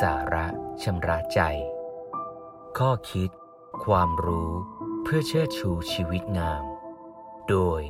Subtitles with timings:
[0.00, 0.46] สาระ
[0.82, 1.40] ชำระใจ
[2.78, 3.30] ข้อคิด
[3.84, 4.50] ความรู้
[5.02, 6.64] เพื่อเชิดชูชีวิตงาม
[7.48, 7.80] โดย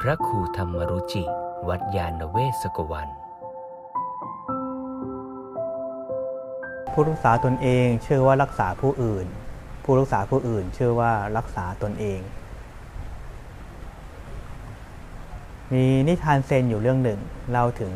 [0.00, 1.24] พระครูธรรมรุจิ
[1.68, 3.08] วัดยาณเวศกวัน
[6.92, 9.26] ผู้รักษาตนเองเชื่อว่ารักษาผู้อื่น
[9.84, 12.20] ผู้รักษาผู้อื่นเชื่อว่ารักษาตนเอง
[15.72, 17.20] มีนิทานเซนอยู่เรื่องหนึ่ง
[17.50, 17.94] เล่าถึง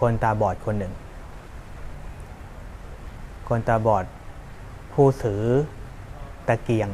[0.00, 0.94] คนตาบอดคนหนึ่ง
[3.48, 4.04] คนตาบอด
[4.92, 5.42] ผู้ถือ
[6.48, 6.88] ตะเกียง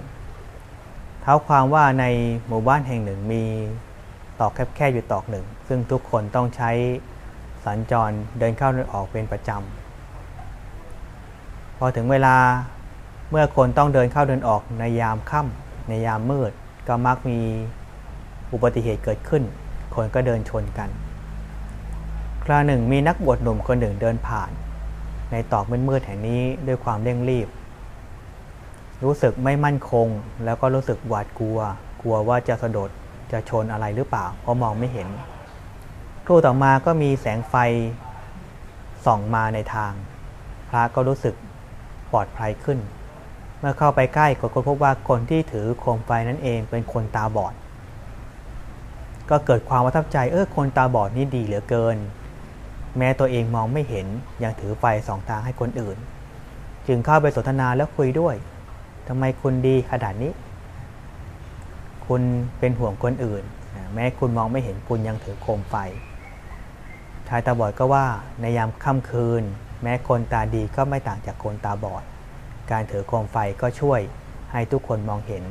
[1.21, 2.05] เท้าความว่าใน
[2.47, 3.45] หมู่บ้านแห่งหนึ่งมี
[4.41, 6.71] ตอกแคบๆอยู่ตอกหนึ่ง ซึ่งทุกคนต้องใช้
[7.65, 12.37] สัญจรเดินเข้าเดินออกเป็นประจำ พอถึงเวลา
[13.31, 16.53] เมื่อคนต้องเดินเข้าเดินออกในยามค่ำในยามมืด
[16.89, 17.41] ก็มักมี
[18.53, 19.43] อุบัติเหตุเกิดขึ้น
[19.95, 20.91] คนก็เดินชนกัน
[22.45, 24.51] คราหนึ่งมีนักบวชหนุ่มคนหนึ่งเดินผ่าน
[25.33, 27.49] ในตอกมืดๆแห่งนี้ด้วยความเร่งรีบ
[29.05, 30.09] รู้สึกไม่มั่นคง
[30.45, 31.59] แล้วก็รู้สึกหวาดกลัว
[32.03, 32.91] กลัวว่าจะสะดุด
[33.33, 35.09] จะชนอะไรหรือเปล่า เพราะมองไม่เห็น
[36.25, 37.55] ครู่ต่อมาก็มีแสงไฟ
[39.05, 39.93] ส่องมาในทาง
[40.69, 41.35] พระก็รู้สึก
[42.13, 42.79] ปลอดภัยขึ้น
[43.59, 47.55] เมื่อเข้าไปใกล้ก็พบว่าคนที่ถือโคมไฟนั่นเองเป็นคนตาบอด
[49.31, 51.97] ก็เกิดความประทับใจเออคนตาบอดนี่ดีเหลือเกิน
[52.99, 54.07] แม้ตัวเองมองไม่เห็น
[54.43, 55.99] ยังถือไฟสองทางให้คนอื่น
[56.87, 58.35] จึงเข้าไปสนทนาแล้วคุยด้วย
[59.09, 60.33] ทำไมคุณดีขนาดนี้
[62.07, 62.23] คุณ
[62.59, 63.45] เป็นห่วงคนอื่น
[63.95, 65.77] แม้คุณมองไม่เห็นคุณยังถือโคมไฟ
[67.29, 68.07] ชายตาบอดก็ว่า
[68.41, 69.43] ในยามค่ำคืน
[69.83, 72.05] แม้คนตาดีก็ไม่ต่างจากคนตาบอด
[72.71, 74.01] การถือโคมไฟก็ช่วย
[74.53, 75.45] ให้ทุกคนมองเห็น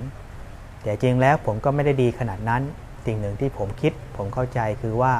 [0.83, 2.61] แต่จริงแล้วผมก็ไม่ได้ดีขนาดนั้น
[3.05, 5.13] สิ่งหนึ่งที่ผมคิดผมเข้าใจคือว่า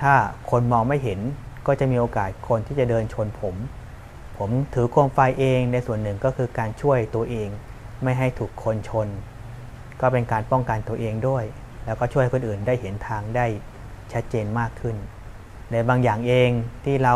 [0.00, 0.14] ถ้า
[0.50, 1.20] คนมองไม่เห็น
[1.66, 3.54] ก็จะมีโอกาสคนที่จะเดินชนผม
[4.36, 7.48] ผมถือโคมไฟเองในส่วนหนึ่งก็คือการช่วยตัวเอง
[8.02, 9.08] ไม่ให้ถูกคนชน
[10.00, 11.44] ก็เป็นการป้องกันตัวเองด้วย
[11.84, 13.46] แล้วก็ช่วยคนอื่นได้เห็นทางได้
[14.12, 14.96] ชัดเจนมากขึ้น
[15.72, 16.50] ในบางอย่างเอง
[16.84, 17.14] ที่เรา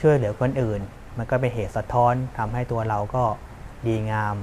[0.00, 0.80] ช่วยเหลือคนอื่น
[1.16, 3.24] มันก็เป็นเหตุสะท้อนทำให้ตัวเราก็
[3.86, 4.36] ดีงาม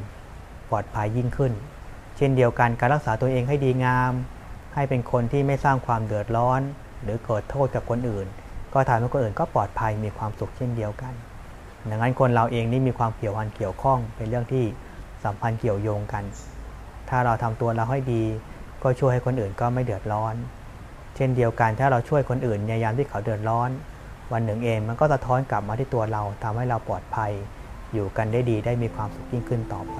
[0.70, 1.54] ปลอดภัยยิ่งขึ้น
[2.18, 4.12] เช่นเดียวกันการรักษาตัวเองให้ดีงาม
[4.74, 6.62] ให้เป็นคนที่ไม่สร้างความเดือดร้อน
[7.04, 8.28] หรือเกิดโทษกับคนอื่น
[8.74, 11.14] ก็ทำให้คนอื่นก็ปลอดภัยมีความสุขเช่นเดียวกัน
[11.90, 14.66] ดังนั้นคนเราเองนี่มีความเกี่ยวพันเกี่ยวข้องเป็นเรื่องที่
[15.24, 16.24] สัมพันธ์เกี่ยวโยงกัน
[17.10, 18.24] ถ้าเราทำตัวเราให้ดี
[18.84, 20.36] ก็ช่วยให้คนอื่นก็ไม่เดือดร้อน
[21.16, 23.70] เช่นเดียวกันถ้าเราช่วยคนอื่นในยามที่เขาเดือดร้อน
[24.32, 27.32] วันหนึ่งเองมันก็สะท้อนกลับมาที่ตัวเราทำให้เราปลอดภัย
[27.94, 30.00] อยู่กันได้ดีได้มีความสุขยิ่งขึ้นต่อไป